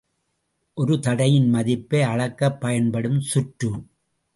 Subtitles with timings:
[0.77, 3.71] ஒரு தடையின் மதிப்பை அளக்கப் பயன்படும் சுற்று.